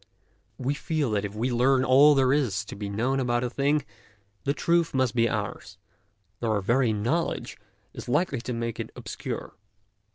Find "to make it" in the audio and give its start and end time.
8.41-8.89